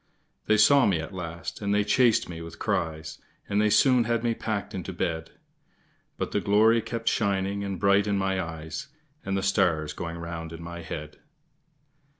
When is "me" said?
0.87-0.99, 2.27-2.41, 4.23-4.33